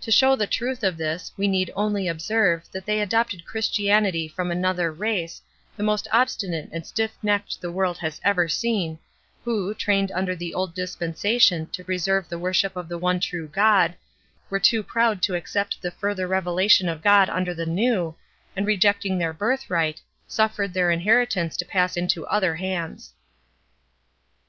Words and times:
To 0.00 0.10
show 0.10 0.34
the 0.34 0.48
truth 0.48 0.82
of 0.82 0.96
this, 0.96 1.30
we 1.36 1.46
need 1.46 1.70
only 1.76 2.08
observe, 2.08 2.64
that 2.72 2.84
they 2.86 3.00
adopted 3.00 3.44
Christianity 3.44 4.26
from 4.26 4.50
another 4.50 4.90
race, 4.92 5.40
the 5.76 5.84
most 5.84 6.08
obstinate 6.10 6.68
and 6.72 6.84
stiff 6.84 7.12
necked 7.22 7.60
the 7.60 7.70
world 7.70 7.96
has 7.98 8.20
ever 8.24 8.48
seen, 8.48 8.98
who, 9.44 9.72
trained 9.72 10.10
under 10.10 10.34
the 10.34 10.54
Old 10.54 10.74
Dispensation 10.74 11.68
to 11.68 11.84
preserve 11.84 12.28
the 12.28 12.36
worship 12.36 12.74
of 12.74 12.88
the 12.88 12.98
one 12.98 13.20
true 13.20 13.46
God, 13.46 13.94
were 14.50 14.58
too 14.58 14.82
proud 14.82 15.22
to 15.22 15.36
accept 15.36 15.80
the 15.80 15.92
further 15.92 16.26
revelation 16.26 16.88
of 16.88 17.00
God 17.00 17.30
under 17.30 17.54
the 17.54 17.64
New, 17.64 18.16
and, 18.56 18.66
rejecting 18.66 19.18
their 19.18 19.32
birth 19.32 19.70
right, 19.70 20.02
suffered 20.26 20.74
their 20.74 20.90
inheritance 20.90 21.56
to 21.58 21.64
pass 21.64 21.96
into 21.96 22.26
other 22.26 22.56
hands. 22.56 23.12